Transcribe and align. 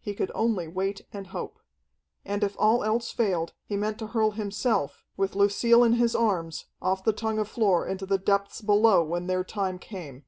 He 0.00 0.12
could 0.12 0.32
only 0.34 0.66
wait 0.66 1.02
and 1.12 1.28
hope. 1.28 1.60
And 2.24 2.42
if 2.42 2.56
all 2.58 2.82
else 2.82 3.12
failed, 3.12 3.52
he 3.64 3.76
meant 3.76 3.96
to 4.00 4.08
hurl 4.08 4.32
himself, 4.32 5.04
with 5.16 5.36
Lucille 5.36 5.84
in 5.84 5.92
his 5.92 6.16
arms, 6.16 6.64
off 6.82 7.04
the 7.04 7.12
tongue 7.12 7.38
of 7.38 7.46
floor 7.46 7.86
into 7.86 8.04
the 8.04 8.18
depths 8.18 8.60
below 8.60 9.04
when 9.04 9.28
their 9.28 9.44
time 9.44 9.78
came. 9.78 10.24